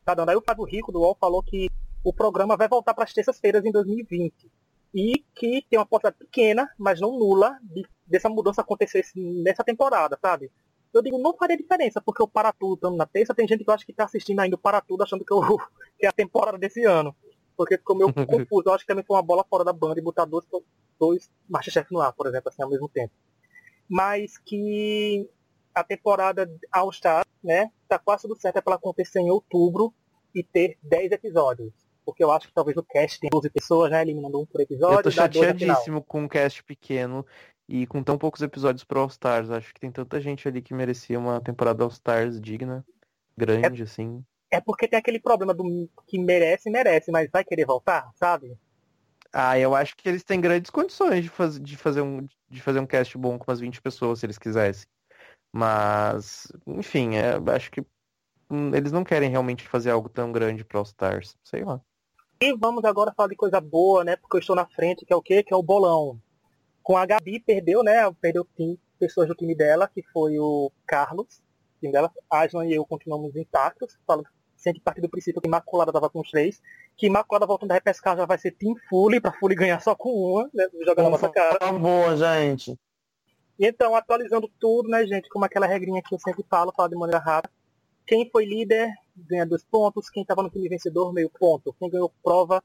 [0.04, 0.28] tá dando.
[0.28, 1.70] Aí o Fábio Rico do UOL falou que
[2.04, 4.50] o programa vai voltar para as terças-feiras em 2020.
[4.94, 10.18] E que tem uma possibilidade pequena, mas não nula, de, dessa mudança acontecer nessa temporada,
[10.20, 10.50] sabe?
[10.92, 13.70] Eu digo, não faria diferença, porque o Para Tudo estando na terça, tem gente que
[13.70, 15.40] eu acho que tá assistindo ainda o Para Tudo achando que, eu,
[15.98, 17.14] que é a temporada desse ano.
[17.56, 18.68] Porque ficou meio confuso.
[18.68, 20.44] Eu acho que também foi uma bola fora da banda e botar dois,
[20.98, 23.12] dois Masterchef no ar, por exemplo, assim, ao mesmo tempo
[23.90, 25.28] mas que
[25.74, 29.92] a temporada All Star, né, tá quase tudo certo é para ela acontecer em outubro
[30.32, 31.72] e ter 10 episódios.
[32.04, 34.98] Porque eu acho que talvez o cast tem 12 pessoas, né, eliminando um por episódio.
[34.98, 37.24] eu tô chateadíssimo com um cast pequeno
[37.68, 39.50] e com tão poucos episódios pro All Stars.
[39.50, 42.84] Acho que tem tanta gente ali que merecia uma temporada All Stars digna,
[43.36, 44.24] grande, assim.
[44.50, 48.58] É porque tem aquele problema do que merece, merece, mas vai querer voltar, sabe?
[49.32, 52.80] Ah, eu acho que eles têm grandes condições de, faz, de, fazer um, de fazer
[52.80, 54.86] um cast bom com umas 20 pessoas, se eles quisessem.
[55.52, 57.80] Mas, enfim, é, acho que
[58.50, 61.36] hum, eles não querem realmente fazer algo tão grande pro All Stars.
[61.44, 61.80] Sei lá.
[62.42, 64.16] E vamos agora falar de coisa boa, né?
[64.16, 65.42] Porque eu estou na frente, que é o quê?
[65.42, 66.18] Que é o bolão.
[66.82, 68.10] Com a Gabi perdeu, né?
[68.18, 71.36] Perdeu time, pessoas do time dela, que foi o Carlos,
[71.76, 74.26] o time dela, Aslan e eu continuamos intactos, falando
[74.56, 76.62] sempre partir do princípio que Imaculada tava com os três,
[76.96, 80.08] que Imaculada voltando da repescar já vai ser Team Fully, pra Fully ganhar só com
[80.08, 80.66] uma, né?
[80.80, 81.58] Jogando na nossa cara.
[81.58, 82.74] Por favor, gente.
[83.58, 87.18] Então, atualizando tudo, né, gente, como aquela regrinha que eu sempre falo, falo de maneira
[87.18, 87.52] rápida.
[88.06, 88.94] Quem foi líder
[89.28, 91.74] ganha dois pontos, quem estava no time vencedor, meio ponto.
[91.78, 92.62] Quem ganhou prova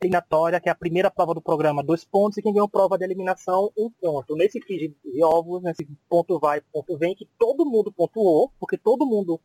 [0.00, 3.04] eliminatória, que é a primeira prova do programa, dois pontos, e quem ganhou prova de
[3.04, 4.36] eliminação, um ponto.
[4.36, 9.06] Nesse feed de ovos, nesse ponto vai, ponto vem, que todo mundo pontuou, porque todo
[9.06, 9.40] mundo,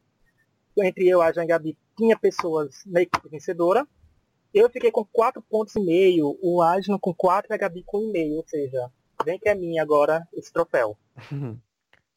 [0.78, 3.88] entre eu, e a Gabi, tinha pessoas na equipe vencedora.
[4.54, 8.00] Eu fiquei com quatro pontos e meio, o Asno com quatro e a Gabi com
[8.00, 8.92] um meio, ou seja,
[9.24, 10.98] vem que é minha agora esse troféu.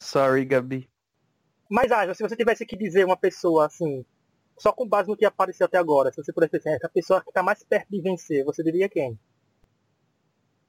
[0.00, 0.93] Sorry, Gabi.
[1.68, 4.04] Mas, Asno, se você tivesse que dizer uma pessoa assim,
[4.58, 7.30] só com base no que apareceu até agora, se você pudesse dizer essa pessoa que
[7.30, 9.18] está mais perto de vencer, você diria quem?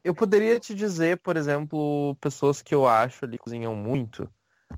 [0.04, 4.30] Eu poderia te dizer, por exemplo, pessoas que eu acho ali cozinham muito,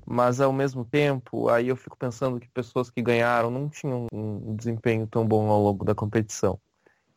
[0.06, 4.56] mas ao mesmo tempo, aí eu fico pensando que pessoas que ganharam não tinham um
[4.56, 6.58] desempenho tão bom ao longo da competição.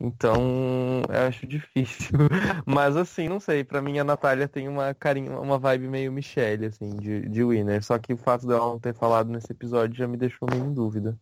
[0.04, 2.18] Então, eu acho difícil.
[2.66, 6.66] Mas assim, não sei, pra mim a Natália tem uma carinha, uma vibe meio Michelle,
[6.66, 7.84] assim, de, de winner.
[7.84, 10.74] Só que o fato dela não ter falado nesse episódio já me deixou meio em
[10.74, 11.16] dúvida.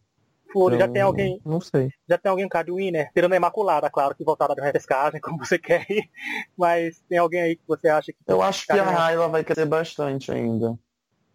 [0.51, 1.91] Fúria, Então, já tem alguém, Não sei.
[2.07, 5.37] já tem alguém cá de Winner, tirando a Imaculada, claro, que voltaram da repescagem, como
[5.37, 6.09] você quer ir.
[6.57, 8.17] Mas tem alguém aí que você acha que.
[8.25, 10.79] Eu acho que Cara, a Raila vai crescer bastante ainda.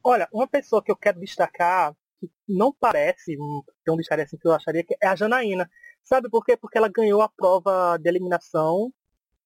[0.02, 3.37] Olha, uma pessoa que eu quero destacar, que não parece
[3.85, 5.70] ter um destaque assim que eu acharia, que é a Janaína.
[6.04, 6.56] Sabe por quê?
[6.56, 8.92] Porque ela ganhou a prova de eliminação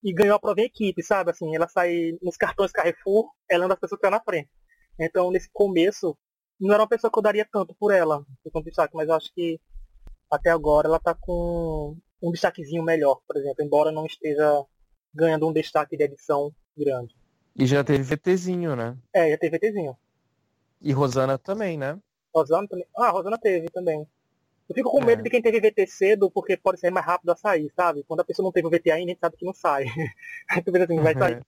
[0.02, 1.30] e ganhou a prova em equipe, sabe?
[1.30, 4.50] Assim, ela sai nos cartões Carrefour, ela é uma das pessoas que tá na frente.
[4.98, 6.16] Então, nesse começo,
[6.60, 9.32] não era uma pessoa que eu daria tanto por ela, por destaque, mas eu acho
[9.32, 9.60] que
[10.30, 14.64] até agora ela tá com um destaquezinho melhor, por exemplo, embora não esteja
[15.14, 17.14] ganhando um destaque de edição grande.
[17.56, 18.96] E já teve VTzinho, né?
[19.12, 19.96] É, já teve VTzinho.
[20.80, 21.98] E Rosana também, né?
[22.34, 22.86] Rosana também.
[22.96, 24.06] Ah, Rosana teve também.
[24.68, 25.06] Eu fico com É.
[25.06, 28.04] medo de quem teve VT cedo, porque pode ser mais rápido a sair, sabe?
[28.06, 29.84] Quando a pessoa não teve o VT ainda, a gente sabe que não sai.
[30.50, 31.42] Aí tu pensa assim, vai sair.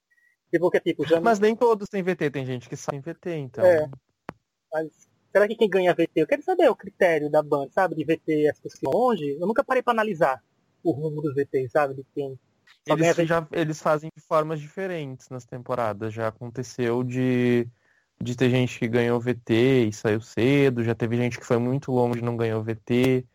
[0.52, 3.34] E porque, tipo, já Mas nem todos têm VT, tem gente que sai em VT,
[3.36, 3.64] então.
[3.64, 3.88] É.
[4.72, 6.10] Mas será que quem ganha VT?
[6.16, 7.94] Eu quero saber o critério da banda, sabe?
[7.94, 9.36] De VT as pessoas que longe.
[9.38, 10.42] Eu nunca parei pra analisar
[10.82, 11.94] o rumo dos VT, sabe?
[11.94, 12.38] De quem.
[12.86, 13.26] Eles, VT.
[13.26, 16.12] já, eles fazem de formas diferentes nas temporadas.
[16.14, 17.68] Já aconteceu de,
[18.22, 21.90] de ter gente que ganhou VT e saiu cedo, já teve gente que foi muito
[21.90, 23.26] longe e não ganhou VT,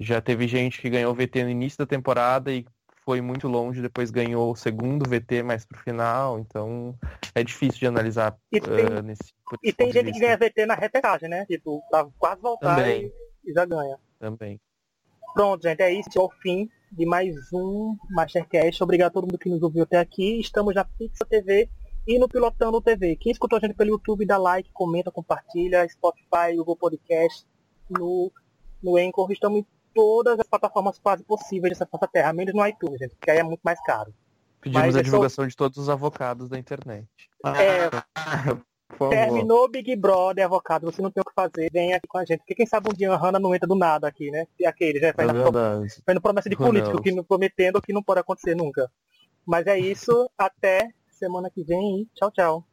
[0.00, 2.66] já teve gente que ganhou VT no início da temporada e
[3.04, 6.94] foi muito longe, depois ganhou o segundo VT mais pro final, então
[7.34, 10.66] é difícil de analisar E tem, eh, nesse por e tem gente que ganha VT
[10.66, 11.44] na repescagem, né?
[11.46, 13.12] Tipo, pra quase voltar e,
[13.44, 13.98] e já ganha.
[14.18, 14.60] também.
[15.34, 16.10] Pronto, gente, é isso.
[16.14, 18.82] É o fim de mais um Mastercast.
[18.82, 20.38] Obrigado a todo mundo que nos ouviu até aqui.
[20.38, 21.70] Estamos na Pixel TV
[22.06, 23.16] e no Pilotando TV.
[23.16, 25.88] Quem escutou a gente pelo YouTube, dá like, comenta, compartilha.
[25.88, 27.46] Spotify, Google Podcast,
[27.88, 28.30] no,
[28.82, 29.30] no Anchor.
[29.30, 33.30] Estamos em todas as plataformas quase possíveis dessa nossa terra, menos no iTunes, gente, porque
[33.30, 34.12] aí é muito mais caro.
[34.60, 37.06] Pedimos Mas a é divulgação de todos os avocados da internet.
[37.44, 37.90] É,
[38.96, 39.10] favor.
[39.10, 42.38] terminou Big Brother, avocado, você não tem o que fazer, vem aqui com a gente.
[42.38, 44.46] Porque quem sabe um dia a Hannah não entra do nada aqui, né?
[44.58, 46.02] E aquele, já vai É verdade.
[46.04, 48.90] Foi no promessa de político, que não prometendo que não pode acontecer nunca.
[49.44, 50.90] Mas é isso, até
[51.22, 52.71] semana que vem e tchau, tchau.